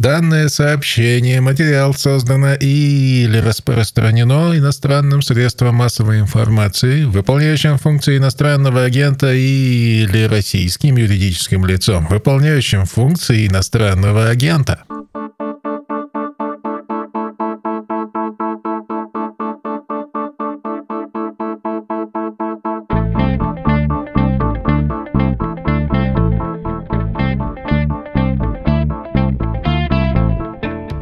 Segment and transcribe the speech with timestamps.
[0.00, 10.22] Данное сообщение, материал создано или распространено иностранным средством массовой информации, выполняющим функции иностранного агента или
[10.22, 14.84] российским юридическим лицом, выполняющим функции иностранного агента.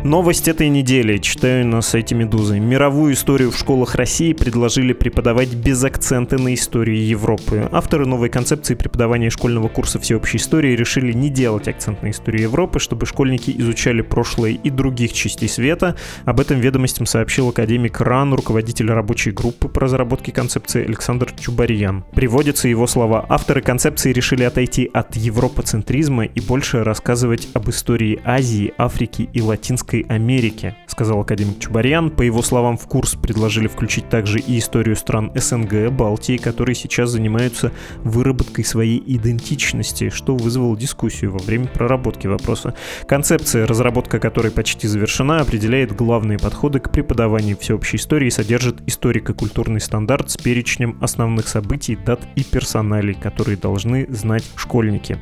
[0.08, 2.58] Новость этой недели, читаю на сайте Медузы.
[2.58, 7.68] Мировую историю в школах России предложили преподавать без акцента на истории Европы.
[7.70, 12.78] Авторы новой концепции преподавания школьного курса всеобщей истории решили не делать акцент на историю Европы,
[12.78, 15.94] чтобы школьники изучали прошлое и других частей света.
[16.24, 22.06] Об этом ведомостям сообщил академик РАН, руководитель рабочей группы по разработке концепции Александр Чубарьян.
[22.12, 23.26] Приводятся его слова.
[23.28, 29.97] Авторы концепции решили отойти от европоцентризма и больше рассказывать об истории Азии, Африки и Латинской
[29.98, 32.10] Латинской Америке, сказал академик Чубарьян.
[32.10, 37.10] По его словам, в курс предложили включить также и историю стран СНГ, Балтии, которые сейчас
[37.10, 42.74] занимаются выработкой своей идентичности, что вызвало дискуссию во время проработки вопроса.
[43.06, 49.80] Концепция, разработка которой почти завершена, определяет главные подходы к преподаванию всеобщей истории и содержит историко-культурный
[49.80, 55.18] стандарт с перечнем основных событий, дат и персоналей, которые должны знать школьники.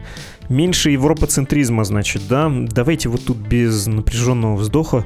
[0.48, 2.50] Меньше европоцентризма, значит, да?
[2.50, 5.04] Давайте вот тут без напряженного вздоха.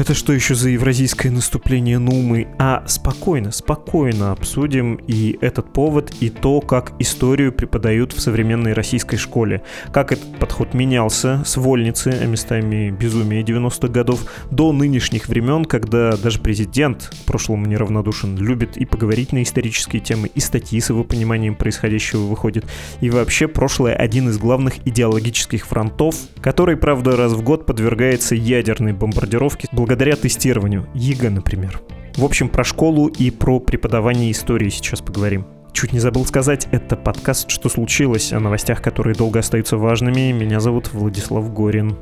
[0.00, 2.48] Это что еще за евразийское наступление Нумы?
[2.58, 9.18] А спокойно, спокойно обсудим и этот повод, и то, как историю преподают в современной российской
[9.18, 9.62] школе.
[9.92, 16.16] Как этот подход менялся с вольницы, а местами безумия 90-х годов, до нынешних времен, когда
[16.16, 21.54] даже президент, прошлому неравнодушен, любит и поговорить на исторические темы, и статьи с его пониманием
[21.54, 22.64] происходящего выходит.
[23.02, 28.94] И вообще прошлое один из главных идеологических фронтов, который, правда, раз в год подвергается ядерной
[28.94, 31.80] бомбардировке благодаря благодаря тестированию, ЕГЭ, например.
[32.16, 35.44] В общем, про школу и про преподавание истории сейчас поговорим.
[35.72, 40.30] Чуть не забыл сказать, это подкаст «Что случилось?» о новостях, которые долго остаются важными.
[40.30, 41.96] Меня зовут Владислав Горин.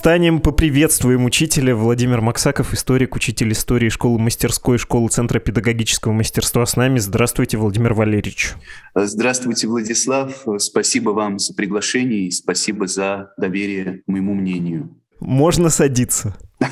[0.00, 6.74] Встанем, поприветствуем учителя Владимир Максаков, историк, учитель истории школы мастерской, школы Центра педагогического мастерства с
[6.74, 6.98] нами.
[6.98, 8.54] Здравствуйте, Владимир Валерьевич.
[8.94, 10.46] Здравствуйте, Владислав.
[10.56, 14.88] Спасибо вам за приглашение и спасибо за доверие моему мнению.
[15.20, 16.34] Можно садиться.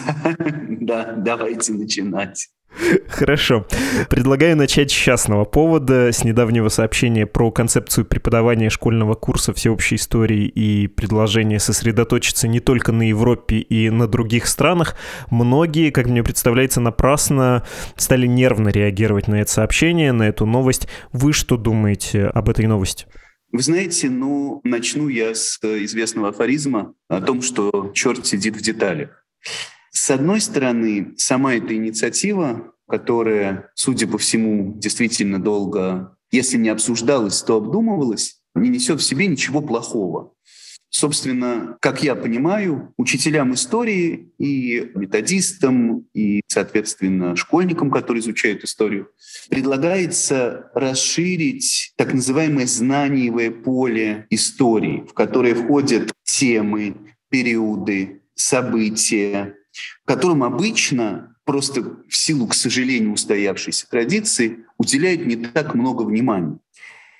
[0.80, 2.48] Да, давайте начинать.
[3.08, 3.66] Хорошо.
[4.08, 10.46] Предлагаю начать с частного повода, с недавнего сообщения про концепцию преподавания школьного курса всеобщей истории
[10.46, 14.96] и предложение сосредоточиться не только на Европе и на других странах.
[15.30, 20.88] Многие, как мне представляется, напрасно стали нервно реагировать на это сообщение, на эту новость.
[21.12, 23.06] Вы что думаете об этой новости?
[23.50, 29.24] Вы знаете, ну, начну я с известного афоризма о том, что черт сидит в деталях.
[30.08, 37.42] С одной стороны, сама эта инициатива, которая, судя по всему, действительно долго, если не обсуждалась,
[37.42, 40.32] то обдумывалась, не несет в себе ничего плохого.
[40.88, 49.10] Собственно, как я понимаю, учителям истории и методистам, и, соответственно, школьникам, которые изучают историю,
[49.50, 56.96] предлагается расширить так называемое знаниевое поле истории, в которое входят темы,
[57.28, 59.57] периоды, события,
[60.04, 66.58] которым обычно просто в силу, к сожалению, устоявшейся традиции уделяют не так много внимания.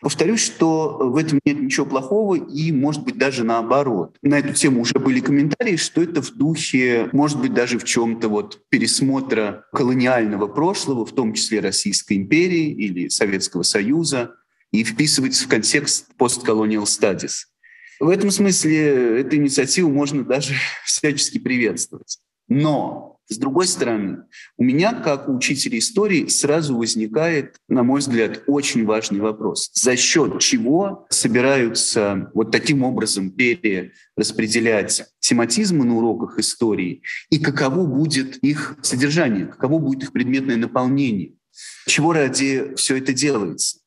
[0.01, 4.17] Повторюсь, что в этом нет ничего плохого и, может быть, даже наоборот.
[4.23, 8.29] На эту тему уже были комментарии, что это в духе, может быть, даже в чем-то
[8.29, 14.37] вот пересмотра колониального прошлого, в том числе Российской империи или Советского Союза,
[14.71, 17.47] и вписывается в контекст постколониал studies.
[17.99, 20.55] В этом смысле эту инициативу можно даже
[20.85, 22.19] всячески приветствовать.
[22.49, 24.25] Но, с другой стороны,
[24.57, 29.71] у меня, как у учителя истории, сразу возникает, на мой взгляд, очень важный вопрос.
[29.75, 38.39] За счет чего собираются вот таким образом перераспределять тематизмы на уроках истории и каково будет
[38.39, 41.35] их содержание, каково будет их предметное наполнение?
[41.87, 43.81] Чего ради все это делается?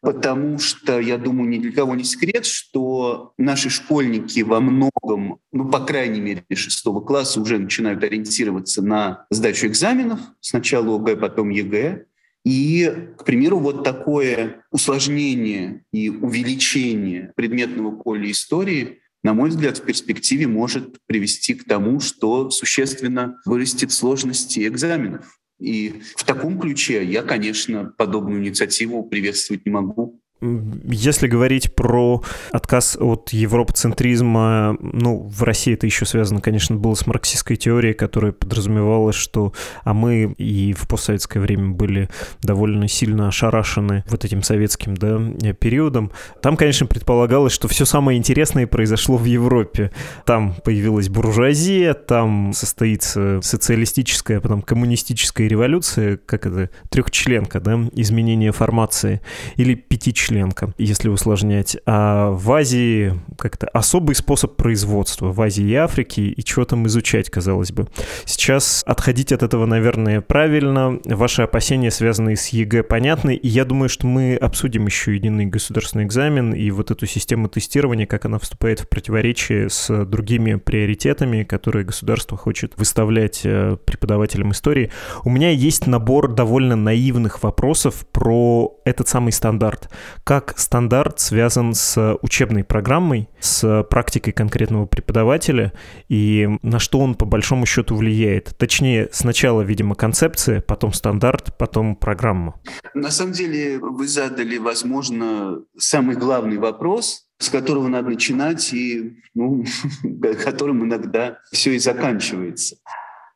[0.00, 5.68] Потому что, я думаю, ни для кого не секрет, что наши школьники во многом, ну,
[5.68, 12.06] по крайней мере, шестого класса уже начинают ориентироваться на сдачу экзаменов, сначала ОГЭ, потом ЕГЭ,
[12.44, 19.84] и, к примеру, вот такое усложнение и увеличение предметного поля истории, на мой взгляд, в
[19.84, 25.39] перспективе может привести к тому, что существенно вырастет сложности экзаменов.
[25.60, 30.19] И в таком ключе я, конечно, подобную инициативу приветствовать не могу.
[30.40, 37.06] Если говорить про отказ от европоцентризма, ну, в России это еще связано, конечно, было с
[37.06, 39.52] марксистской теорией, которая подразумевала, что
[39.84, 42.08] а мы и в постсоветское время были
[42.40, 45.18] довольно сильно ошарашены вот этим советским да,
[45.52, 46.10] периодом.
[46.40, 49.90] Там, конечно, предполагалось, что все самое интересное произошло в Европе.
[50.24, 58.52] Там появилась буржуазия, там состоится социалистическая, а потом коммунистическая революция, как это, трехчленка, да, изменение
[58.52, 59.20] формации,
[59.56, 61.76] или пятичленка членка, если усложнять.
[61.86, 67.28] А в Азии как-то особый способ производства в Азии и Африке, и чего там изучать,
[67.30, 67.88] казалось бы.
[68.24, 71.00] Сейчас отходить от этого, наверное, правильно.
[71.04, 76.04] Ваши опасения, связанные с ЕГЭ, понятны, и я думаю, что мы обсудим еще единый государственный
[76.04, 81.84] экзамен и вот эту систему тестирования, как она вступает в противоречие с другими приоритетами, которые
[81.84, 84.92] государство хочет выставлять э, преподавателям истории.
[85.24, 89.90] У меня есть набор довольно наивных вопросов про этот самый стандарт
[90.24, 95.72] как стандарт связан с учебной программой, с практикой конкретного преподавателя
[96.08, 98.56] и на что он по большому счету влияет.
[98.56, 102.60] Точнее, сначала, видимо, концепция, потом стандарт, потом программа.
[102.94, 109.64] На самом деле вы задали, возможно, самый главный вопрос, с которого надо начинать и ну,
[110.44, 112.76] которым иногда все и заканчивается.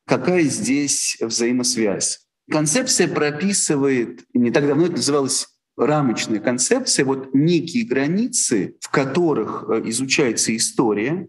[0.06, 2.20] Какая здесь взаимосвязь?
[2.50, 9.82] Концепция прописывает, не так давно это называлось рамочная концепция, вот некие границы, в которых э,
[9.86, 11.28] изучается история,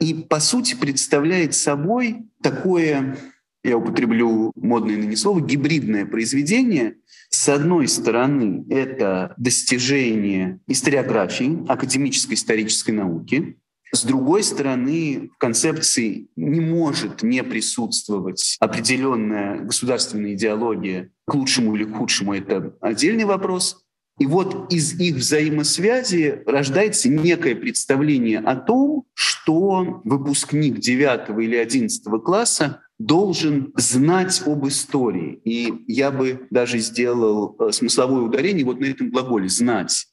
[0.00, 3.18] и, по сути, представляет собой такое,
[3.64, 6.96] я употреблю модное ныне слово, гибридное произведение.
[7.30, 13.58] С одной стороны, это достижение историографии, академической исторической науки,
[13.92, 21.10] с другой стороны, в концепции не может не присутствовать определенная государственная идеология.
[21.26, 23.84] К лучшему или к худшему это отдельный вопрос.
[24.18, 32.04] И вот из их взаимосвязи рождается некое представление о том, что выпускник 9 или 11
[32.24, 35.40] класса должен знать об истории.
[35.44, 40.07] И я бы даже сделал э, смысловое ударение вот на этом глаголе «знать».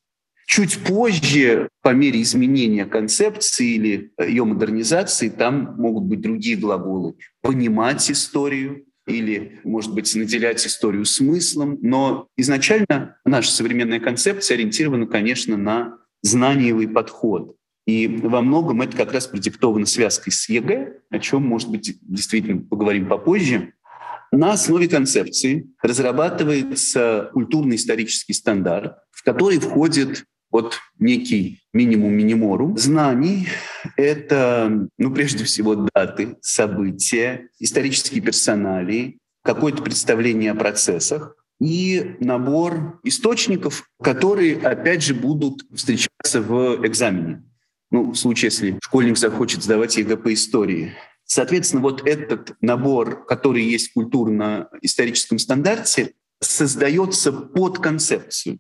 [0.46, 7.16] Чуть позже, по мере изменения концепции или ее модернизации, там могут быть другие глаголы.
[7.42, 11.80] Понимать историю или, может быть, наделять историю смыслом.
[11.82, 17.56] Но изначально наша современная концепция ориентирована, конечно, на знаниевый подход.
[17.88, 22.62] И во многом это как раз продиктовано связкой с ЕГЭ, о чем, может быть, действительно
[22.62, 23.74] поговорим попозже.
[24.32, 30.26] На основе концепции разрабатывается культурно-исторический стандарт, в который входит
[30.56, 33.50] вот некий минимум миниморум знаний.
[33.98, 43.90] Это, ну, прежде всего, даты, события, исторические персонали, какое-то представление о процессах и набор источников,
[44.02, 47.44] которые, опять же, будут встречаться в экзамене.
[47.92, 50.94] Ну, в случае, если школьник захочет сдавать ЕГЭ по истории.
[51.26, 58.60] Соответственно, вот этот набор, который есть в культурно-историческом стандарте, создается под концепцию.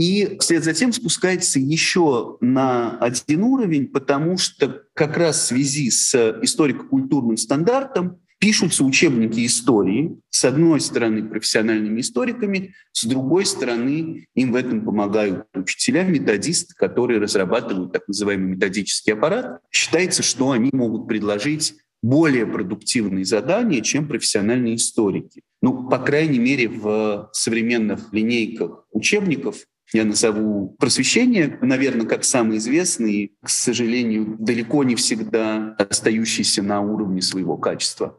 [0.00, 5.90] И вслед за тем спускается еще на один уровень, потому что как раз в связи
[5.90, 14.52] с историко-культурным стандартом пишутся учебники истории, с одной стороны профессиональными историками, с другой стороны им
[14.52, 19.60] в этом помогают учителя, методисты, которые разрабатывают так называемый методический аппарат.
[19.70, 25.42] Считается, что они могут предложить более продуктивные задания, чем профессиональные историки.
[25.60, 33.36] Ну, по крайней мере, в современных линейках учебников я назову просвещение, наверное, как самый известный,
[33.42, 38.18] к сожалению, далеко не всегда остающийся на уровне своего качества.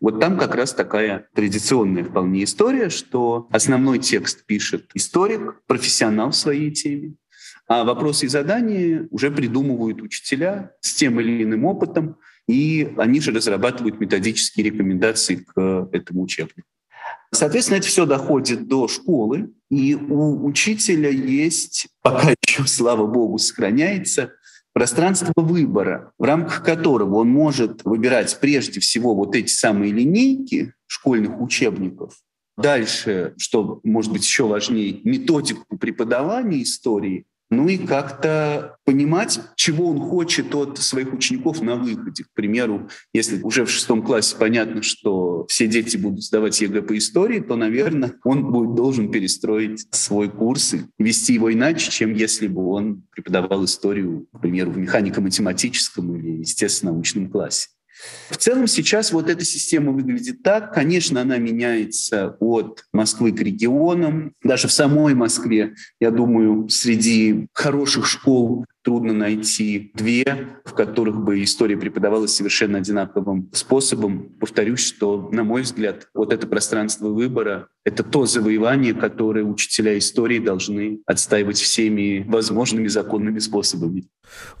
[0.00, 6.36] Вот там как раз такая традиционная вполне история, что основной текст пишет историк, профессионал в
[6.36, 7.14] своей теме,
[7.68, 12.16] а вопросы и задания уже придумывают учителя с тем или иным опытом,
[12.48, 16.68] и они же разрабатывают методические рекомендации к этому учебнику.
[17.30, 24.32] Соответственно, это все доходит до школы, и у учителя есть, пока еще, слава богу, сохраняется,
[24.74, 31.40] пространство выбора, в рамках которого он может выбирать прежде всего вот эти самые линейки школьных
[31.40, 32.14] учебников,
[32.58, 40.00] Дальше, что может быть еще важнее, методику преподавания истории ну и как-то понимать, чего он
[40.00, 42.24] хочет от своих учеников на выходе.
[42.24, 46.96] К примеру, если уже в шестом классе понятно, что все дети будут сдавать ЕГЭ по
[46.96, 52.46] истории, то, наверное, он будет должен перестроить свой курс и вести его иначе, чем если
[52.46, 57.68] бы он преподавал историю, к примеру, в механико-математическом или естественно-научном классе.
[58.30, 60.72] В целом сейчас вот эта система выглядит так.
[60.72, 64.34] Конечно, она меняется от Москвы к регионам.
[64.42, 71.42] Даже в самой Москве, я думаю, среди хороших школ трудно найти две, в которых бы
[71.42, 74.30] история преподавалась совершенно одинаковым способом.
[74.40, 80.38] Повторюсь, что, на мой взгляд, вот это пространство выбора— это то завоевание, которое учителя истории
[80.38, 84.04] должны отстаивать всеми возможными законными способами.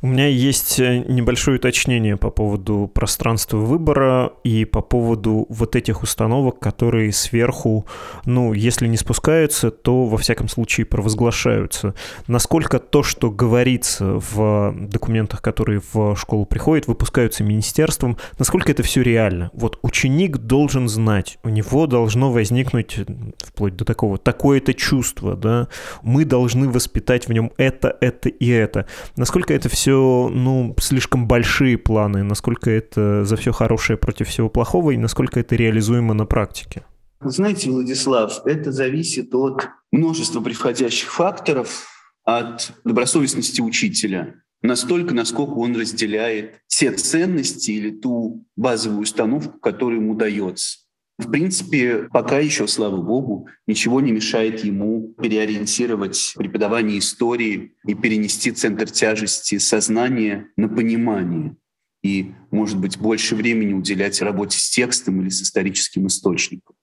[0.02, 6.02] У меня есть э, небольшое уточнение по поводу пространства выбора и по поводу вот этих
[6.02, 7.86] установок, которые сверху,
[8.24, 11.94] ну, если не спускаются, то во всяком случае провозглашаются.
[12.26, 19.02] Насколько то, что говорится в документах, которые в школу приходят, выпускаются министерством, насколько это все
[19.02, 19.50] реально?
[19.52, 23.00] Вот ученик должен знать, у него должно возникнуть,
[23.38, 25.68] вплоть до такого, такое-то чувство, да,
[26.02, 28.86] мы должны воспитать в нем это, это и это.
[29.16, 34.92] Насколько это все, ну, слишком большие планы, насколько это за все хорошее против всего плохого
[34.92, 36.84] и насколько это реализуемо на практике?
[37.24, 41.86] Знаете, Владислав, это зависит от множества приходящих факторов,
[42.24, 50.14] от добросовестности учителя, настолько, насколько он разделяет те ценности или ту базовую установку, которую ему
[50.14, 50.78] дается.
[51.18, 58.50] В принципе, пока еще, слава богу, ничего не мешает ему переориентировать преподавание истории и перенести
[58.50, 61.56] центр тяжести сознания на понимание
[62.02, 66.74] и, может быть, больше времени уделять работе с текстом или с историческим источником.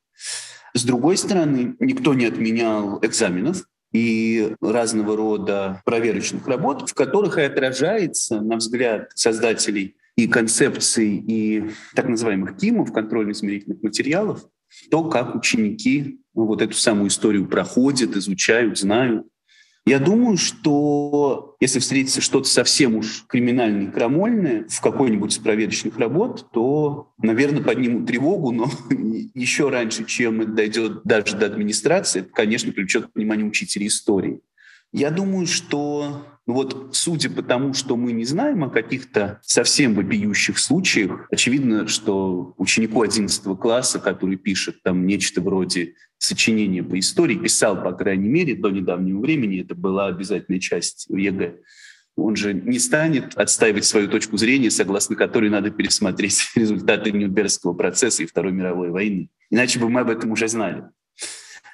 [0.74, 7.41] С другой стороны, никто не отменял экзаменов, и разного рода проверочных работ, в которых и
[7.41, 14.46] отражается, на взгляд создателей и концепций, и так называемых КИМов, контрольно-измерительных материалов,
[14.91, 19.25] то, как ученики вот эту самую историю проходят, изучают, знают.
[19.89, 26.51] Я думаю, что если встретится что-то совсем уж криминальное крамольное в какой-нибудь из проверочных работ,
[26.53, 28.69] то, наверное, поднимут тревогу, но
[29.34, 34.41] еще раньше, чем это дойдет даже до администрации, это, конечно, привлечет к вниманию учителей истории.
[34.93, 39.93] Я думаю, что ну вот, судя по тому, что мы не знаем о каких-то совсем
[39.93, 47.35] вопиющих случаях, очевидно, что ученику 11 класса, который пишет там нечто вроде сочинения по истории,
[47.35, 51.57] писал, по крайней мере, до недавнего времени, это была обязательная часть ЕГЭ,
[52.15, 58.23] он же не станет отстаивать свою точку зрения, согласно которой надо пересмотреть результаты Нюрнбергского процесса
[58.23, 59.29] и Второй мировой войны.
[59.51, 60.85] Иначе бы мы об этом уже знали.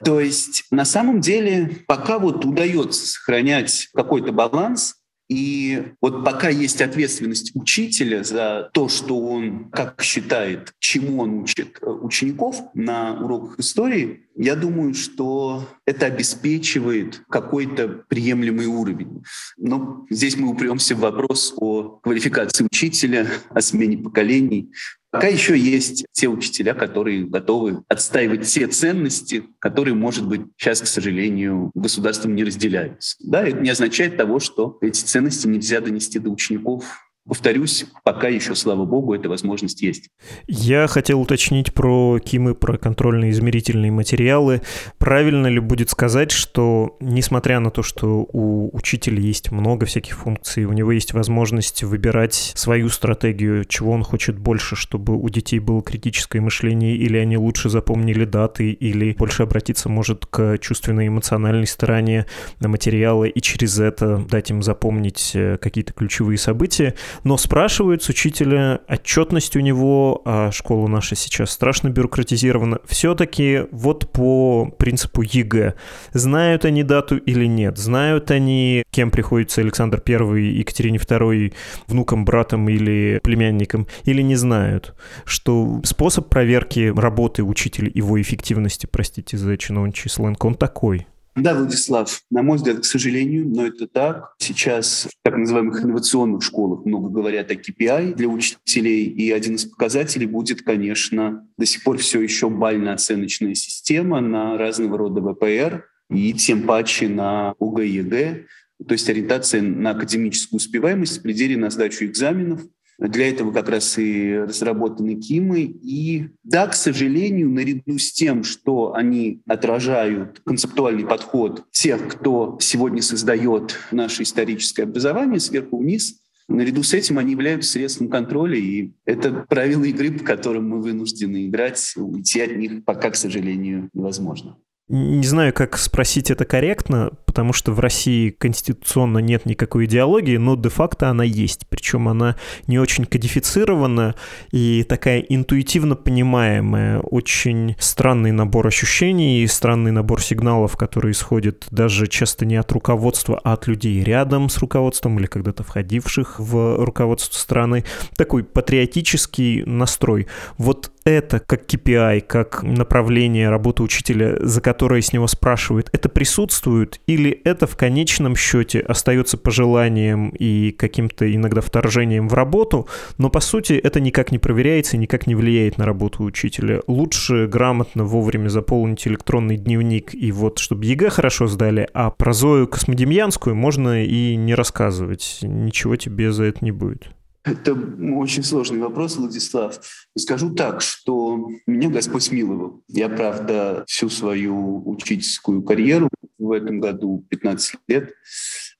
[0.05, 4.97] То есть на самом деле пока вот удается сохранять какой-то баланс,
[5.27, 11.79] и вот пока есть ответственность учителя за то, что он, как считает, чему он учит
[11.81, 19.23] э, учеников на уроках истории, я думаю, что это обеспечивает какой-то приемлемый уровень.
[19.57, 24.71] Но здесь мы упремся в вопрос о квалификации учителя, о смене поколений.
[25.15, 30.87] Пока еще есть те учителя, которые готовы отстаивать те ценности, которые, может быть, сейчас, к
[30.87, 33.15] сожалению, государством не разделяются.
[33.21, 38.53] Да, это не означает того, что эти ценности нельзя донести до учеников Повторюсь, пока еще,
[38.53, 40.09] слава богу, эта возможность есть.
[40.47, 44.61] Я хотел уточнить про КИМы, про контрольные измерительные материалы.
[44.99, 50.65] Правильно ли будет сказать, что несмотря на то, что у учителя есть много всяких функций,
[50.65, 55.81] у него есть возможность выбирать свою стратегию, чего он хочет больше, чтобы у детей было
[55.81, 62.27] критическое мышление, или они лучше запомнили даты, или больше обратиться может к чувственной эмоциональной стороне
[62.59, 66.93] на материалы и через это дать им запомнить э, какие-то ключевые события,
[67.23, 74.11] но спрашивают с учителя, отчетность у него, а школа наша сейчас страшно бюрократизирована, все-таки вот
[74.11, 75.75] по принципу ЕГЭ.
[76.13, 77.77] Знают они дату или нет?
[77.77, 81.53] Знают они, кем приходится Александр I, Екатерине II,
[81.87, 84.95] внуком, братом или племянником, или не знают?
[85.25, 92.21] Что способ проверки работы учителя, его эффективности, простите за чиновничий сленг, он такой– да, Владислав,
[92.31, 94.35] на мой взгляд, к сожалению, но это так.
[94.39, 99.65] Сейчас в так называемых инновационных школах много говорят о KPI для учителей, и один из
[99.65, 106.33] показателей будет, конечно, до сих пор все еще бально-оценочная система на разного рода ВПР, и
[106.33, 108.45] тем паче на ОГЭ,
[108.87, 112.61] то есть ориентация на академическую успеваемость в пределе на сдачу экзаменов–
[112.97, 115.61] для этого как раз и разработаны КИМы.
[115.61, 123.01] И да, к сожалению, наряду с тем, что они отражают концептуальный подход тех, кто сегодня
[123.01, 129.31] создает наше историческое образование сверху вниз, Наряду с этим они являются средством контроля, и это
[129.49, 131.93] правила игры, по которым мы вынуждены играть.
[131.97, 134.55] Уйти от них пока, к сожалению, невозможно.
[134.87, 140.55] Не знаю, как спросить это корректно, потому что в России конституционно нет никакой идеологии, но
[140.55, 141.65] де-факто она есть.
[141.67, 142.35] Причем она
[142.67, 144.13] не очень кодифицирована
[144.51, 146.99] и такая интуитивно понимаемая.
[146.99, 153.41] Очень странный набор ощущений и странный набор сигналов, которые исходят даже часто не от руководства,
[153.43, 157.85] а от людей рядом с руководством или когда-то входивших в руководство страны.
[158.17, 160.27] Такой патриотический настрой.
[160.59, 166.99] Вот это как KPI, как направление работы учителя, за которое с него спрашивают, это присутствует
[167.07, 173.39] или это в конечном счете остается пожеланием и каким-то иногда вторжением в работу, но по
[173.39, 176.81] сути это никак не проверяется и никак не влияет на работу учителя.
[176.87, 182.67] Лучше грамотно вовремя заполнить электронный дневник и вот чтобы ЕГЭ хорошо сдали, а про Зою
[182.67, 185.39] Космодемьянскую можно и не рассказывать.
[185.41, 187.09] Ничего тебе за это не будет.
[187.45, 189.79] Это очень сложный вопрос, Владислав.
[190.17, 192.81] Скажу так, что меня Господь смиловал.
[192.87, 196.09] Я, правда, всю свою учительскую карьеру
[196.39, 198.13] в этом году, 15 лет,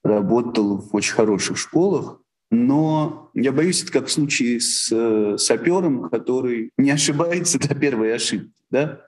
[0.04, 2.20] работал в очень хороших школах,
[2.50, 8.16] но я боюсь, это как в случае с э, сапером, который не ошибается до первой
[8.16, 8.52] ошибки.
[8.72, 9.02] Да?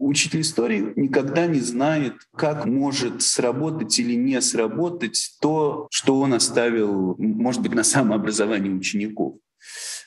[0.00, 7.16] Учитель истории никогда не знает, как может сработать или не сработать то, что он оставил,
[7.18, 9.34] может быть, на самообразовании учеников.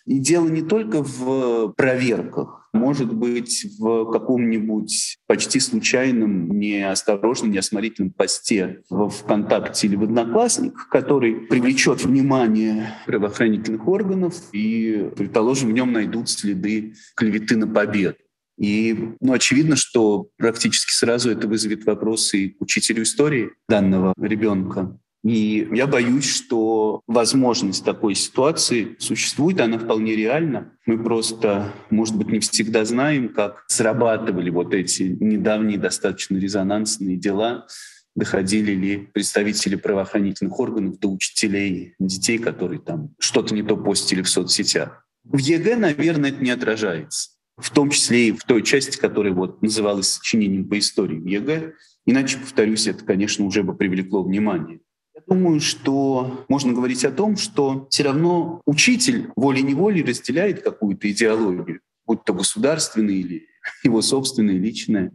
[0.08, 8.82] И дело не только в проверках, может быть, в каком-нибудь почти случайном, неосторожном, неосмотрительном посте
[8.90, 16.30] в ВКонтакте или в Одноклассниках, который привлечет внимание правоохранительных органов и, предположим, в нем найдут
[16.30, 18.16] следы клеветы на победу.
[18.58, 24.98] И ну, очевидно, что практически сразу это вызовет вопросы учителю истории данного ребенка.
[25.24, 30.74] И я боюсь, что возможность такой ситуации существует, она вполне реальна.
[30.86, 37.68] Мы просто, может быть, не всегда знаем, как срабатывали вот эти недавние достаточно резонансные дела,
[38.16, 44.30] доходили ли представители правоохранительных органов до учителей детей, которые там что-то не то постили в
[44.30, 45.08] соцсетях.
[45.24, 49.62] В ЕГЭ, наверное, это не отражается в том числе и в той части, которая вот
[49.62, 51.74] называлась сочинением по истории ЕГЭ.
[52.06, 54.80] Иначе, повторюсь, это, конечно, уже бы привлекло внимание.
[55.16, 61.82] Я думаю, что можно говорить о том, что все равно учитель волей-неволей разделяет какую-то идеологию,
[62.06, 63.48] будь то государственная или
[63.84, 65.12] его собственная, личная.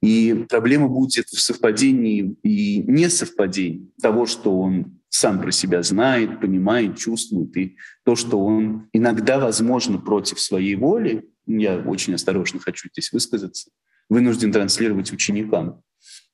[0.00, 6.98] И проблема будет в совпадении и несовпадении того, что он сам про себя знает, понимает,
[6.98, 13.12] чувствует, и то, что он иногда, возможно, против своей воли я очень осторожно хочу здесь
[13.12, 13.70] высказаться,
[14.08, 15.82] вынужден транслировать ученикам.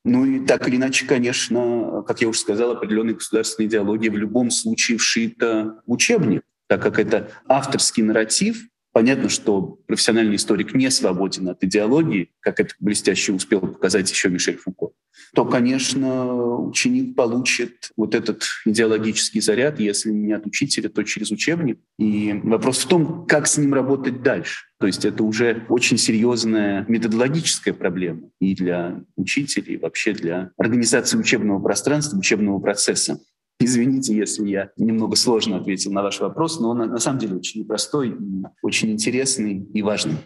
[0.05, 4.51] Ну и так или иначе, конечно, как я уже сказал, определенная государственная идеология в любом
[4.51, 11.65] случае вшита учебник, так как это авторский нарратив, Понятно, что профессиональный историк не свободен от
[11.65, 14.91] идеологии, как это блестяще успел показать еще Мишель Фуко,
[15.35, 21.81] то, конечно, ученик получит вот этот идеологический заряд, если не от учителя, то через учебник.
[21.99, 24.67] И вопрос в том, как с ним работать дальше.
[24.79, 31.19] То есть это уже очень серьезная методологическая проблема и для учителей, и вообще для организации
[31.19, 33.19] учебного пространства, учебного процесса.
[33.61, 37.61] Извините, если я немного сложно ответил на ваш вопрос, но он на самом деле очень
[37.61, 38.17] непростой,
[38.63, 40.17] очень интересный и важный.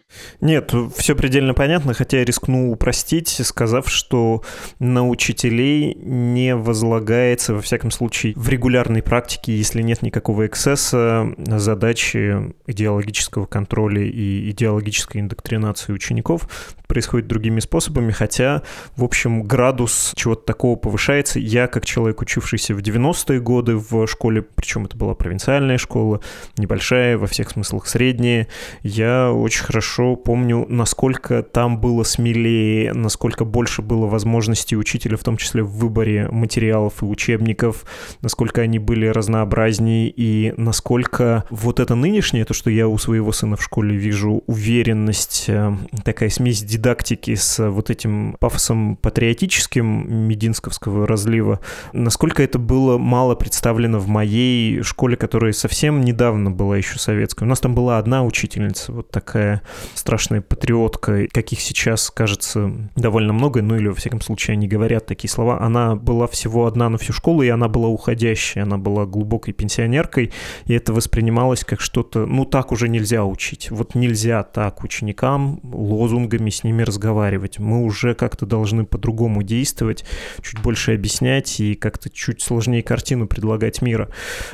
[0.40, 4.42] Нет, все предельно понятно, хотя я рискну упростить, сказав, что
[4.78, 12.54] на учителей не возлагается, во всяком случае, в регулярной практике, если нет никакого эксцесса, задачи
[12.66, 16.48] идеологического контроля и идеологической индоктринации учеников
[16.88, 18.62] происходит другими способами, хотя,
[18.96, 21.38] в общем, градус чего-то такого повышается.
[21.38, 26.20] Я, как человек, учившийся в 90-е годы в школе, причем это была провинциальная школа,
[26.56, 28.48] небольшая, во всех смыслах средняя,
[28.82, 35.36] я очень хорошо помню, насколько там было смелее, насколько больше было возможностей учителя, в том
[35.36, 37.84] числе в выборе материалов и учебников,
[38.22, 43.56] насколько они были разнообразнее и насколько вот это нынешнее, то, что я у своего сына
[43.56, 51.60] в школе вижу, уверенность, э, такая смесь дидактики с вот этим пафосом патриотическим мединсковского разлива,
[51.92, 57.44] насколько это было мало представлено в моей школе, которая совсем недавно была еще советской.
[57.44, 59.62] У нас там была одна учительница, вот такая
[59.94, 65.30] страшная патриотка, каких сейчас, кажется, довольно много, ну или, во всяком случае, они говорят такие
[65.30, 65.60] слова.
[65.60, 70.32] Она была всего одна на всю школу, и она была уходящей, она была глубокой пенсионеркой,
[70.66, 73.70] и это воспринималось как что-то, ну так уже нельзя учить.
[73.70, 77.58] Вот нельзя так ученикам лозунгами с ними разговаривать.
[77.58, 80.04] Мы уже как-то должны по-другому действовать,
[80.42, 84.08] чуть больше объяснять и как-то чуть сложнее картину предлагать мира.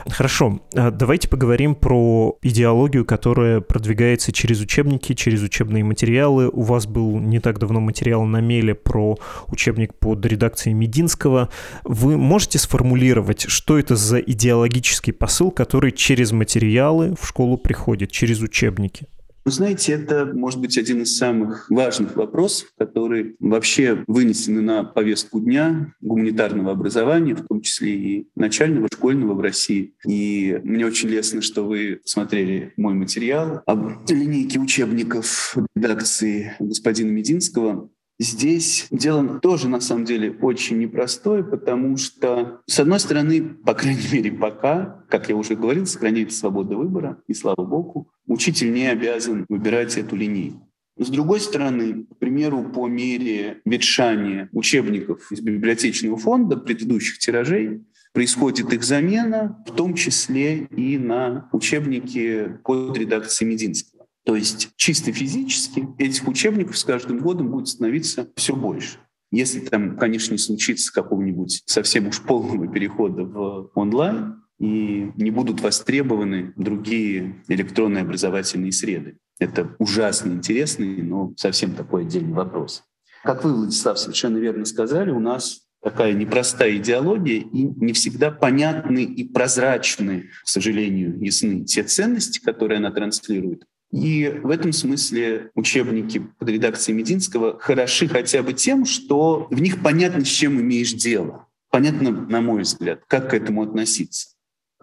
[0.08, 6.48] Хорошо, а давайте поговорим про идеологию, которая продвигается через учебники, через учебные материалы.
[6.48, 11.48] У вас был не так давно материал на Меле про учебник под редакцией Мединского.
[11.84, 18.40] Вы можете сформулировать, что это за идеологический посыл, который через материалы в школу приходит, через
[18.40, 19.06] учебники?
[19.44, 25.38] Вы знаете, это может быть один из самых важных вопросов, которые вообще вынесены на повестку
[25.38, 29.94] дня гуманитарного образования, в том числе и начального, школьного в России.
[30.06, 37.90] И мне очень лестно, что вы смотрели мой материал об линейке учебников редакции господина Мединского.
[38.20, 44.06] Здесь дело тоже, на самом деле, очень непростое, потому что, с одной стороны, по крайней
[44.12, 49.46] мере, пока, как я уже говорил, сохраняется свобода выбора, и слава богу, учитель не обязан
[49.48, 50.70] выбирать эту линейку.
[50.96, 58.72] С другой стороны, к примеру, по мере ветшания учебников из библиотечного фонда предыдущих тиражей происходит
[58.72, 63.93] их замена, в том числе и на учебники под редакцией Мединского.
[64.24, 68.98] То есть чисто физически этих учебников с каждым годом будет становиться все больше.
[69.30, 75.60] Если там, конечно, не случится какого-нибудь совсем уж полного перехода в онлайн, и не будут
[75.60, 79.18] востребованы другие электронные образовательные среды.
[79.38, 82.84] Это ужасно интересный, но совсем такой отдельный вопрос.
[83.24, 89.02] Как вы, Владислав, совершенно верно сказали, у нас такая непростая идеология, и не всегда понятны
[89.02, 96.18] и прозрачны, к сожалению, ясны те ценности, которые она транслирует, и в этом смысле учебники
[96.18, 101.46] под редакцией Мединского хороши хотя бы тем, что в них понятно, с чем имеешь дело.
[101.70, 104.30] Понятно, на мой взгляд, как к этому относиться.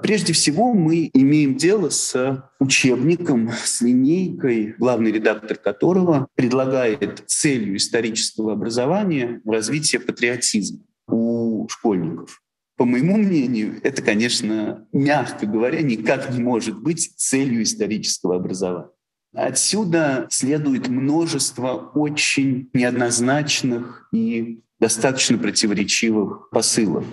[0.02, 8.54] Прежде всего, мы имеем дело с учебником, с линейкой, главный редактор которого предлагает целью исторического
[8.54, 12.42] образования развитие патриотизма у школьников.
[12.78, 18.90] По моему мнению, это, конечно, мягко говоря, никак не может быть целью исторического образования.
[19.34, 27.06] Отсюда следует множество очень неоднозначных и достаточно противоречивых посылов.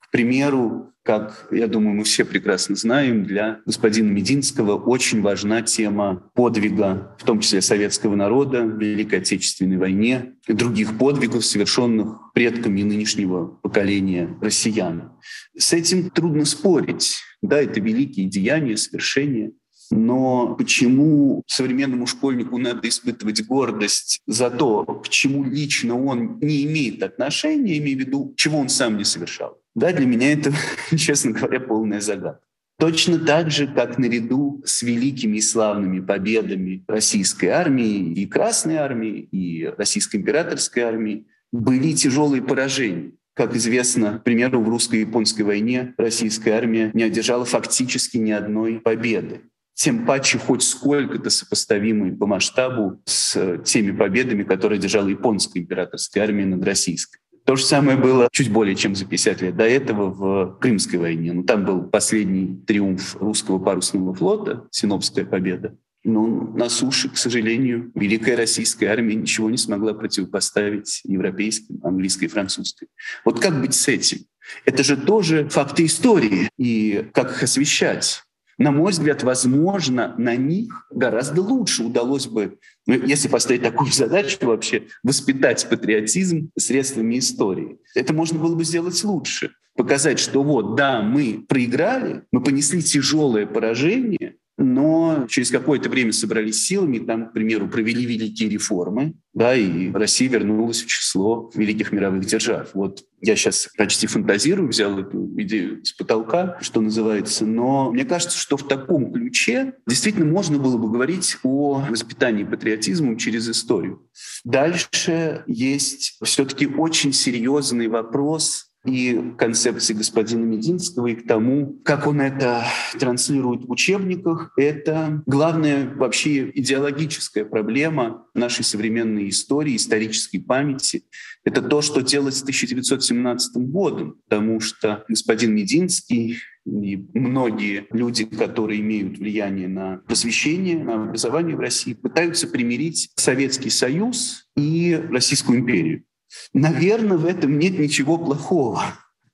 [0.00, 6.30] К примеру, как, я думаю, мы все прекрасно знаем, для господина Мединского очень важна тема
[6.34, 12.82] подвига, в том числе советского народа в Великой Отечественной войне и других подвигов, совершенных предками
[12.82, 15.12] нынешнего поколения россиян.
[15.56, 17.18] С этим трудно спорить.
[17.42, 19.52] Да, это великие деяния, совершения–
[19.90, 27.02] но почему современному школьнику надо испытывать гордость за то, к чему лично он не имеет
[27.02, 29.58] отношения, имею в виду, чего он сам не совершал?
[29.74, 30.52] Да, для меня это,
[30.96, 32.40] честно говоря, полная загадка.
[32.78, 39.28] Точно так же, как наряду с великими и славными победами российской армии и Красной армии,
[39.30, 43.12] и российской императорской армии, были тяжелые поражения.
[43.34, 49.42] Как известно, к примеру, в русско-японской войне российская армия не одержала фактически ни одной победы
[49.74, 56.46] тем паче хоть сколько-то сопоставимый по масштабу с теми победами, которые держала японская императорская армия
[56.46, 57.18] над российской.
[57.44, 61.32] То же самое было чуть более чем за 50 лет до этого в Крымской войне.
[61.32, 65.76] Ну, там был последний триумф русского парусного флота, Синопская победа.
[66.04, 72.88] Но на суше, к сожалению, Великая Российская армия ничего не смогла противопоставить европейской, английской французской.
[73.24, 74.20] Вот как быть с этим?
[74.64, 76.48] Это же тоже факты истории.
[76.58, 78.23] И как их освещать?
[78.58, 84.38] На мой взгляд, возможно, на них гораздо лучше удалось бы, ну, если поставить такую задачу
[84.42, 87.78] вообще, воспитать патриотизм средствами истории.
[87.94, 89.50] Это можно было бы сделать лучше.
[89.76, 96.64] Показать, что вот, да, мы проиграли, мы понесли тяжелое поражение, но через какое-то время собрались
[96.64, 102.24] силами, там, к примеру, провели великие реформы, да, и Россия вернулась в число великих мировых
[102.24, 102.70] держав.
[102.74, 108.38] Вот я сейчас почти фантазирую, взял эту идею с потолка, что называется, но мне кажется,
[108.38, 114.08] что в таком ключе действительно можно было бы говорить о воспитании патриотизма через историю.
[114.44, 122.20] Дальше есть все-таки очень серьезный вопрос и концепции господина Мединского, и к тому, как он
[122.20, 122.64] это
[122.98, 131.04] транслирует в учебниках, это главная вообще идеологическая проблема нашей современной истории, исторической памяти.
[131.44, 138.80] Это то, что делать с 1917 годом, потому что господин Мединский и многие люди, которые
[138.80, 146.04] имеют влияние на просвещение, на образование в России, пытаются примирить Советский Союз и Российскую империю.
[146.52, 148.82] Наверное, в этом нет ничего плохого.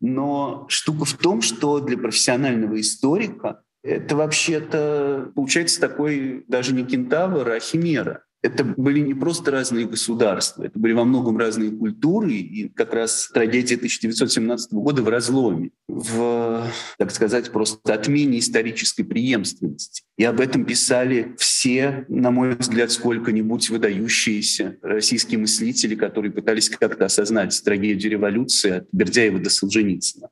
[0.01, 7.49] Но штука в том, что для профессионального историка это вообще-то получается такой даже не кентавр,
[7.49, 8.25] а химера.
[8.43, 13.31] Это были не просто разные государства, это были во многом разные культуры, и как раз
[13.33, 16.67] трагедия 1917 года в разломе, в,
[16.99, 20.03] так сказать, просто отмене исторической преемственности.
[20.17, 27.07] И об этом писали все, на мой взгляд, сколько-нибудь выдающиеся российские мыслители, которые пытались как-то
[27.07, 30.29] осознать трагедию революции от Бердяева до Солженицына.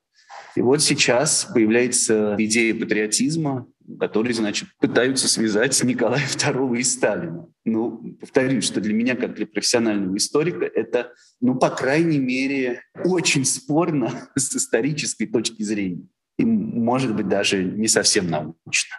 [0.56, 3.66] И вот сейчас появляется идея патриотизма,
[3.98, 7.48] которые, значит, пытаются связать Николая II и Сталина.
[7.64, 13.44] Ну, повторюсь, что для меня, как для профессионального историка, это, ну, по крайней мере, очень
[13.44, 16.07] спорно с исторической точки зрения.
[16.38, 18.96] И, может быть, даже не совсем научно.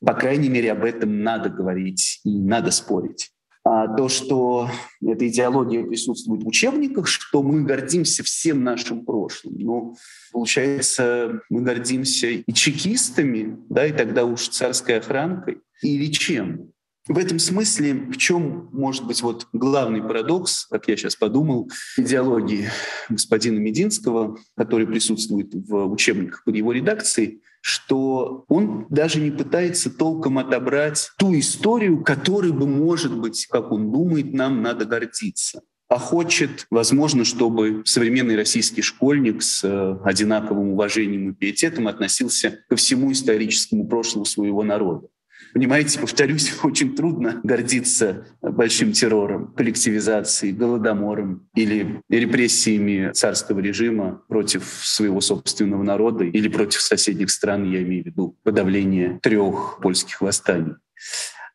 [0.00, 3.30] По крайней мере, об этом надо говорить и надо спорить.
[3.70, 4.70] А то, что
[5.02, 9.56] эта идеология присутствует в учебниках, что мы гордимся всем нашим прошлым.
[9.58, 9.96] Ну,
[10.32, 16.72] получается, мы гордимся и чекистами, да, и тогда уж царской охранкой, или чем?
[17.08, 22.70] В этом смысле в чем может быть вот главный парадокс, как я сейчас подумал, идеологии
[23.10, 30.38] господина Мединского, который присутствует в учебниках под его редакцией, что он даже не пытается толком
[30.38, 36.66] отобрать ту историю, которой бы, может быть, как он думает, нам надо гордиться а хочет,
[36.70, 43.88] возможно, чтобы современный российский школьник с э, одинаковым уважением и пиететом относился ко всему историческому
[43.88, 45.08] прошлому своего народа.
[45.52, 55.20] Понимаете, повторюсь, очень трудно гордиться большим террором, коллективизацией, голодомором или репрессиями царского режима против своего
[55.20, 60.74] собственного народа или против соседних стран, я имею в виду подавление трех польских восстаний.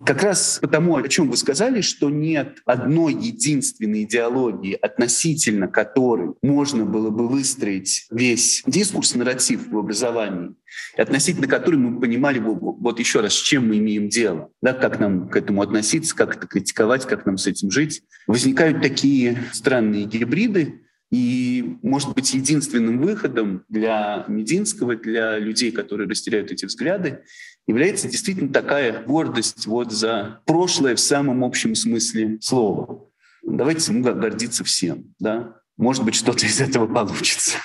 [0.05, 6.85] Как раз потому, о чем вы сказали, что нет одной единственной идеологии, относительно которой можно
[6.85, 10.55] было бы выстроить весь дискурс, нарратив в образовании,
[10.97, 14.99] относительно которой мы понимали бы, вот еще раз, с чем мы имеем дело, да, как
[14.99, 18.03] нам к этому относиться, как это критиковать, как нам с этим жить.
[18.27, 20.81] Возникают такие странные гибриды,
[21.13, 27.21] и, может быть, единственным выходом для Мединского, для людей, которые растеряют эти взгляды,
[27.67, 33.07] является действительно такая гордость вот за прошлое в самом общем смысле слова.
[33.43, 35.13] Давайте ну, гордиться всем.
[35.19, 35.55] Да?
[35.77, 37.57] Может быть, что-то из этого получится.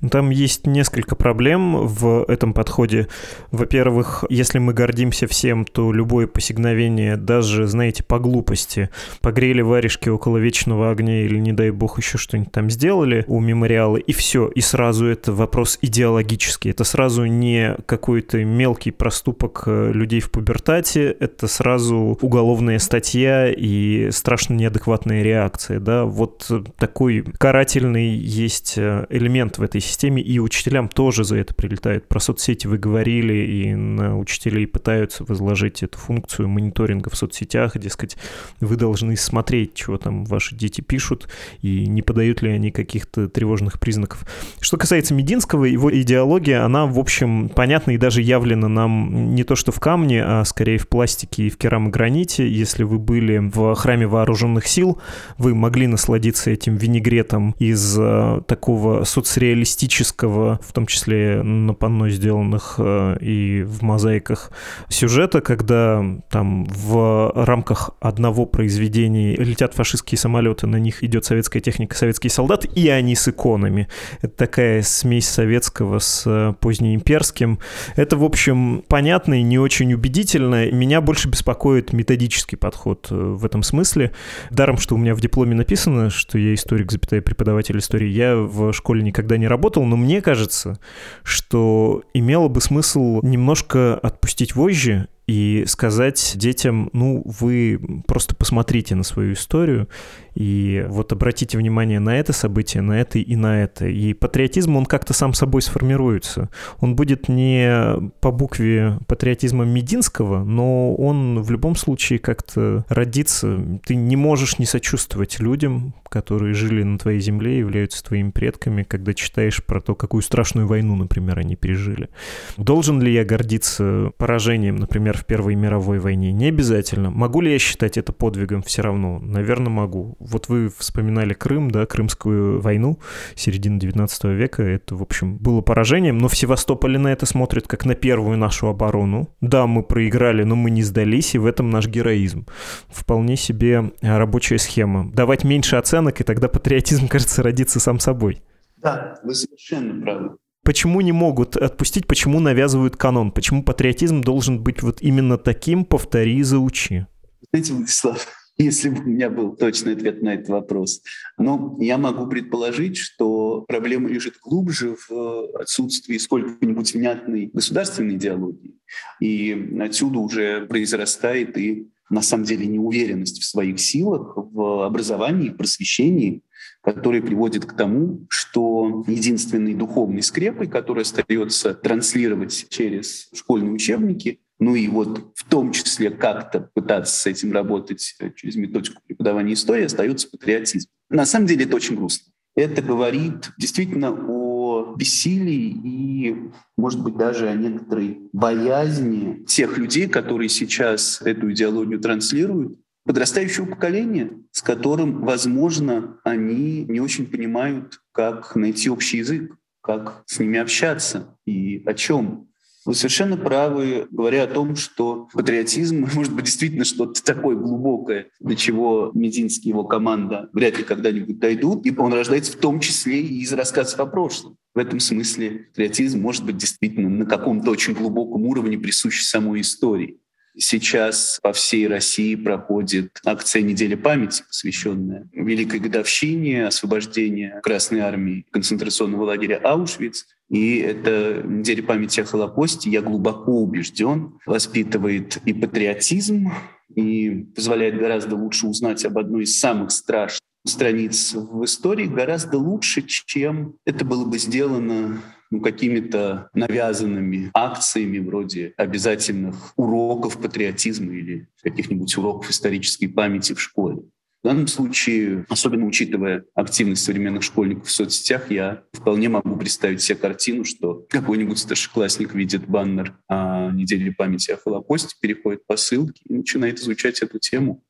[0.00, 3.08] Ну, там есть несколько проблем в этом подходе.
[3.50, 10.38] Во-первых, если мы гордимся всем, то любое посигновение, даже, знаете, по глупости, погрели варежки около
[10.38, 14.48] вечного огня или, не дай бог, еще что-нибудь там сделали у мемориала, и все.
[14.48, 16.70] И сразу это вопрос идеологический.
[16.70, 24.10] Это сразу не какой-то мелкий проступок э, людей в пубертате, это сразу уголовная статья и
[24.10, 25.80] страшно неадекватная реакция.
[25.80, 26.04] Да?
[26.04, 32.08] Вот такой карательный есть э, элемент в этой системе, и учителям тоже за это прилетает.
[32.08, 38.16] Про соцсети вы говорили, и на учителей пытаются возложить эту функцию мониторинга в соцсетях, дескать,
[38.60, 41.28] вы должны смотреть, что там ваши дети пишут,
[41.62, 44.24] и не подают ли они каких-то тревожных признаков.
[44.60, 49.56] Что касается Мединского, его идеология, она, в общем, понятна и даже явлена нам не то
[49.56, 52.48] что в камне, а скорее в пластике и в керамограните.
[52.48, 55.00] Если вы были в храме вооруженных сил,
[55.38, 62.08] вы могли насладиться этим винегретом из э, такого соцреалистического реалистического, в том числе на панно
[62.08, 64.50] сделанных э, и в мозаиках
[64.88, 71.96] сюжета, когда там в рамках одного произведения летят фашистские самолеты, на них идет советская техника,
[71.96, 73.88] советские солдаты, и они с иконами.
[74.22, 77.58] Это такая смесь советского с э, позднеимперским.
[77.94, 80.70] Это, в общем, понятно и не очень убедительно.
[80.70, 84.12] Меня больше беспокоит методический подход э, в этом смысле.
[84.50, 88.72] Даром, что у меня в дипломе написано, что я историк, запятая преподаватель истории, я в
[88.72, 90.78] школе никогда не работал, работал, но мне кажется,
[91.22, 99.02] что имело бы смысл немножко отпустить вожжи и сказать детям, ну, вы просто посмотрите на
[99.02, 99.88] свою историю
[100.36, 103.86] и вот обратите внимание на это событие, на это и на это.
[103.86, 106.50] И патриотизм, он как-то сам собой сформируется.
[106.78, 113.58] Он будет не по букве патриотизма Мединского, но он в любом случае как-то родится.
[113.86, 119.14] Ты не можешь не сочувствовать людям, которые жили на твоей земле, являются твоими предками, когда
[119.14, 122.10] читаешь про то, какую страшную войну, например, они пережили.
[122.58, 126.32] Должен ли я гордиться поражением, например, в Первой мировой войне?
[126.32, 127.10] Не обязательно.
[127.10, 128.62] Могу ли я считать это подвигом?
[128.62, 129.18] Все равно.
[129.18, 132.98] Наверное, могу вот вы вспоминали Крым, да, Крымскую войну
[133.34, 134.62] середины 19 века.
[134.62, 138.68] Это, в общем, было поражением, но в Севастополе на это смотрят как на первую нашу
[138.68, 139.28] оборону.
[139.40, 142.46] Да, мы проиграли, но мы не сдались, и в этом наш героизм.
[142.88, 145.10] Вполне себе рабочая схема.
[145.12, 148.42] Давать меньше оценок, и тогда патриотизм, кажется, родится сам собой.
[148.76, 150.36] Да, вы совершенно правы
[150.66, 156.42] почему не могут отпустить, почему навязывают канон, почему патриотизм должен быть вот именно таким, повтори,
[156.42, 157.06] заучи.
[157.52, 158.26] Знаете, Владислав,
[158.58, 161.02] если бы у меня был точный ответ на этот вопрос.
[161.38, 168.74] Но я могу предположить, что проблема лежит глубже в отсутствии сколько-нибудь внятной государственной идеологии.
[169.20, 175.56] И отсюда уже произрастает и на самом деле неуверенность в своих силах, в образовании, в
[175.56, 176.42] просвещении,
[176.82, 184.74] который приводит к тому, что единственной духовной скрепой, которая остается транслировать через школьные учебники, ну
[184.74, 190.30] и вот в том числе как-то пытаться с этим работать через методику преподавания истории, остается
[190.30, 190.88] патриотизм.
[191.10, 192.32] На самом деле это очень грустно.
[192.54, 200.48] Это говорит действительно о бессилии и, может быть, даже о некоторой боязни тех людей, которые
[200.48, 208.90] сейчас эту идеологию транслируют, подрастающего поколения, с которым, возможно, они не очень понимают, как найти
[208.90, 212.48] общий язык, как с ними общаться и о чем.
[212.86, 218.54] Вы совершенно правы, говоря о том, что патриотизм может быть действительно что-то такое глубокое, до
[218.54, 223.20] чего Мединский и его команда вряд ли когда-нибудь дойдут, и он рождается в том числе
[223.20, 224.56] и из рассказов о прошлом.
[224.72, 230.20] В этом смысле патриотизм может быть действительно на каком-то очень глубоком уровне присущ самой истории.
[230.58, 239.24] Сейчас по всей России проходит акция «Недели памяти», посвященная великой годовщине освобождения Красной Армии концентрационного
[239.24, 240.26] лагеря Аушвиц.
[240.48, 246.50] И это неделя памяти о Холокосте, я глубоко убежден, воспитывает и патриотизм,
[246.94, 253.02] и позволяет гораздо лучше узнать об одной из самых страшных страниц в истории гораздо лучше,
[253.02, 262.16] чем это было бы сделано ну, какими-то навязанными акциями вроде обязательных уроков патриотизма или каких-нибудь
[262.16, 264.02] уроков исторической памяти в школе.
[264.42, 270.18] В данном случае, особенно учитывая активность современных школьников в соцсетях, я вполне могу представить себе
[270.18, 276.34] картину, что какой-нибудь старшеклассник видит баннер о неделе памяти о Холокосте, переходит по ссылке и
[276.34, 277.82] начинает изучать эту тему.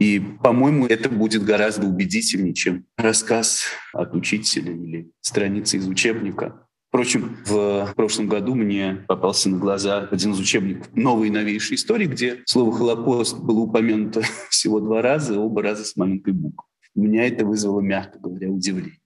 [0.00, 6.66] И, по-моему, это будет гораздо убедительнее, чем рассказ от учителя или страницы из учебника.
[6.90, 12.42] Впрочем, в прошлом году мне попался на глаза один из учебников новой новейшей истории, где
[12.46, 16.66] слово «Холокост» было упомянуто всего два раза, оба раза с маленькой буквы.
[16.96, 18.98] Меня это вызвало, мягко говоря, удивление.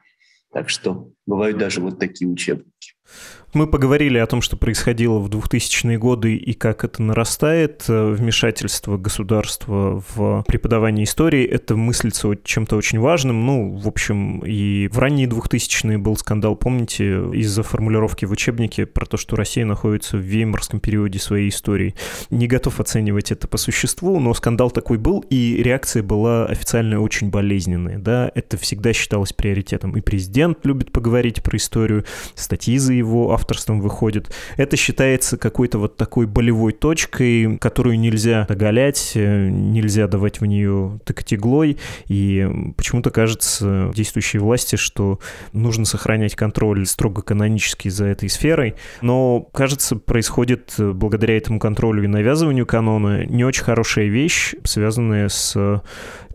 [0.50, 2.94] Так что бывают даже вот такие учебники.
[3.54, 7.84] Мы поговорили о том, что происходило в 2000-е годы и как это нарастает.
[7.86, 11.44] Э, вмешательство государства в преподавание истории.
[11.44, 13.46] Это мыслится чем-то очень важным.
[13.46, 19.06] Ну, в общем, и в ранние 2000-е был скандал, помните, из-за формулировки в учебнике про
[19.06, 21.94] то, что Россия находится в веймарском периоде своей истории.
[22.30, 27.30] Не готов оценивать это по существу, но скандал такой был, и реакция была официально очень
[27.30, 27.98] болезненная.
[28.00, 28.32] Да?
[28.34, 29.96] Это всегда считалось приоритетом.
[29.96, 34.32] И президент любит поговорить про историю, статьи за его авторством выходит.
[34.56, 40.98] Это считается какой-то вот такой болевой точкой, которую нельзя оголять, э, нельзя давать в нее
[41.04, 41.76] тыкать иглой,
[42.06, 45.20] и почему-то кажется действующей власти, что
[45.52, 52.04] нужно сохранять контроль строго канонический за этой сферой, но, кажется, происходит э, благодаря этому контролю
[52.04, 55.82] и навязыванию канона не очень хорошая вещь, связанная с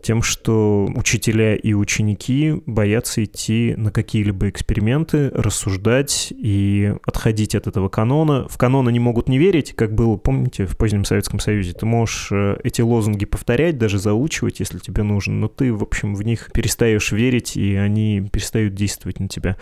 [0.02, 7.88] тем, что учителя и ученики боятся идти на какие-либо эксперименты, рассуждать и отходить от этого
[7.88, 8.46] канона.
[8.48, 11.72] В канон они могут не верить, как было, помните, в позднем Советском Союзе.
[11.72, 16.14] Ты можешь э, эти лозунги повторять, даже заучивать, если тебе нужно, но ты, в общем,
[16.14, 19.56] в них перестаешь верить, и они перестают действовать на тебя.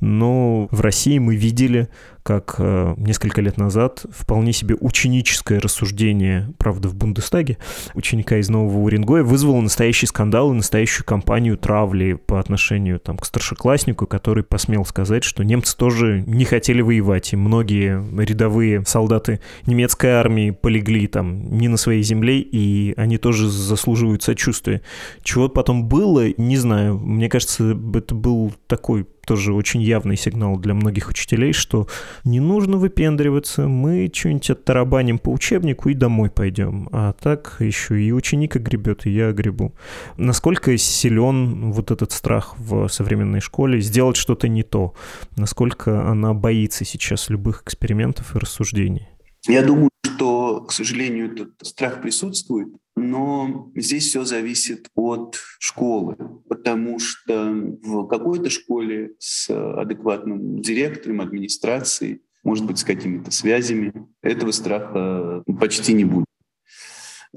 [0.00, 1.88] Но в России мы видели,
[2.24, 7.58] как э, несколько лет назад вполне себе ученическое рассуждение, правда, в Бундестаге,
[7.92, 13.26] ученика из Нового Уренгоя вызвало настоящий скандал и настоящую кампанию травли по отношению там, к
[13.26, 20.12] старшекласснику, который посмел сказать, что немцы тоже не хотели воевать, и многие рядовые солдаты немецкой
[20.12, 24.80] армии полегли там не на своей земле, и они тоже заслуживают сочувствия.
[25.22, 26.98] Чего потом было, не знаю.
[26.98, 31.88] Мне кажется, это был такой тоже очень явный сигнал для многих учителей, что
[32.24, 36.88] не нужно выпендриваться, мы что-нибудь оттарабаним по учебнику и домой пойдем.
[36.92, 39.74] А так еще и ученик огребет, и я огребу.
[40.16, 44.94] Насколько силен вот этот страх в современной школе сделать что-то не то?
[45.36, 49.08] Насколько она боится сейчас любых экспериментов и рассуждений?
[49.46, 56.16] Я думаю, что, к сожалению, этот страх присутствует, но здесь все зависит от школы,
[56.64, 64.50] потому что в какой-то школе с адекватным директором, администрацией, может быть, с какими-то связями, этого
[64.50, 66.24] страха почти не будет.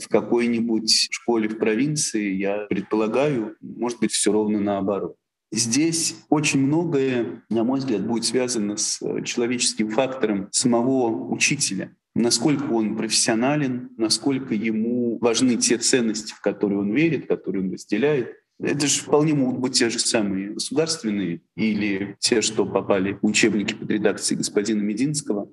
[0.02, 5.18] В какой-нибудь школе в провинции, я предполагаю, может быть, все ровно наоборот.
[5.52, 11.92] Здесь очень многое, на мой взгляд, будет связано с человеческим фактором самого учителя.
[12.16, 18.34] насколько он профессионален, насколько ему важны те ценности, в которые он верит, которые он разделяет.
[18.60, 23.74] Это же вполне могут быть те же самые государственные или те, что попали в учебники
[23.74, 25.50] под редакцией господина Мединского.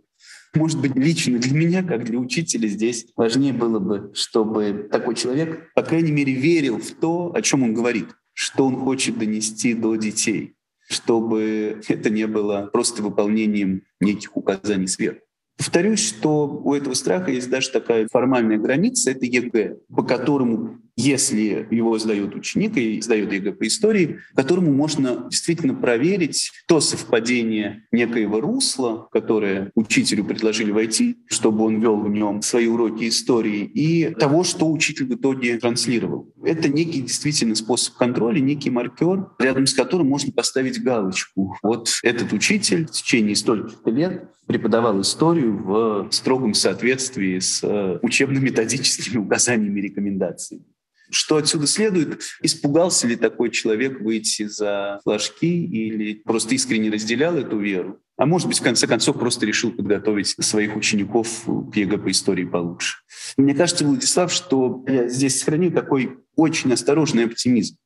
[0.54, 5.72] Может быть, лично для меня, как для учителя, здесь важнее было бы, чтобы такой человек,
[5.74, 9.96] по крайней мере, верил в то, о чем он говорит, что он хочет донести до
[9.96, 10.54] детей,
[10.88, 15.20] чтобы это не было просто выполнением неких указаний сверху.
[15.56, 21.66] Повторюсь, что у этого страха есть даже такая формальная граница, это ЕГЭ, по которому если
[21.70, 28.40] его сдает ученик и сдает ЕГЭ по истории, которому можно действительно проверить то совпадение некоего
[28.40, 34.44] русла, которое учителю предложили войти, чтобы он вел в нем свои уроки истории, и того,
[34.44, 36.32] что учитель в итоге транслировал.
[36.44, 41.56] Это некий действительно способ контроля, некий маркер, рядом с которым можно поставить галочку.
[41.62, 49.18] Вот этот учитель в течение стольких лет преподавал историю в строгом соответствии с э, учебно-методическими
[49.18, 50.64] указаниями и рекомендациями.
[51.10, 52.22] Что отсюда следует?
[52.42, 58.00] Испугался ли такой человек выйти за флажки или просто искренне разделял эту веру?
[58.16, 62.44] А может быть, в конце концов, просто решил подготовить своих учеников к ЕГЭ по истории
[62.44, 62.98] получше.
[63.36, 67.76] Мне кажется, Владислав, что я здесь сохраню такой очень осторожный оптимизм.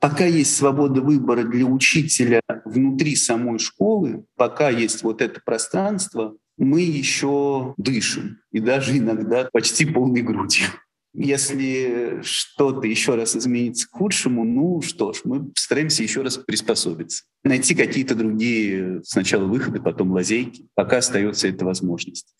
[0.00, 6.82] Пока есть свобода выбора для учителя внутри самой школы, пока есть вот это пространство, мы
[6.82, 10.66] еще дышим, и даже иногда почти полной грудью.
[11.14, 17.24] Если что-то еще раз изменится к худшему, ну что ж, мы постараемся еще раз приспособиться.
[17.44, 22.34] Найти какие-то другие сначала выходы, потом лазейки, пока остается эта возможность.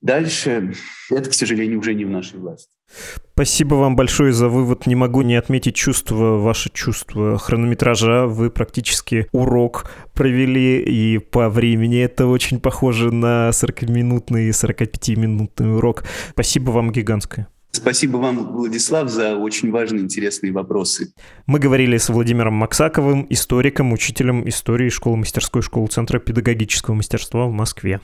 [0.00, 0.74] Дальше
[1.10, 2.68] это, к сожалению, уже не в нашей власти.
[3.32, 4.86] Спасибо вам большое за вывод.
[4.86, 8.26] Не могу не отметить чувство, ваше чувство хронометража.
[8.26, 16.04] Вы практически урок провели, и по времени это очень похоже на 40-минутный, 45-минутный урок.
[16.32, 17.48] Спасибо вам гигантское.
[17.74, 21.12] Спасибо вам, Владислав, за очень важные, интересные вопросы.
[21.46, 28.00] Мы говорили с Владимиром Максаковым, историком, учителем истории школы-мастерской школы Центра педагогического мастерства в Москве.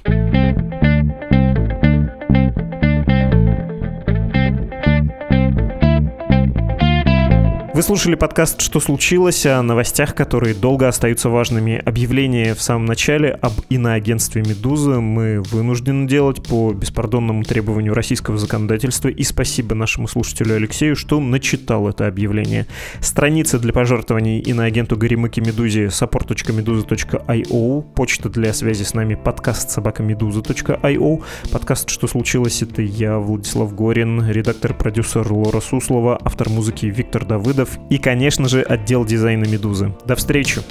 [7.81, 11.81] Вы слушали подкаст «Что случилось?» о новостях, которые долго остаются важными.
[11.87, 19.09] Объявление в самом начале об иноагентстве «Медуза» мы вынуждены делать по беспардонному требованию российского законодательства.
[19.09, 22.67] И спасибо нашему слушателю Алексею, что начитал это объявление.
[23.01, 31.89] Страница для пожертвований иноагенту Горемыке Медузе support.meduza.io, почта для связи с нами подкаст собакамедуза.io, подкаст
[31.89, 38.49] «Что случилось?» это я, Владислав Горин, редактор-продюсер Лора Суслова, автор музыки Виктор Давыдов, и, конечно
[38.49, 39.93] же, отдел дизайна «Медузы».
[40.07, 40.63] До встречи!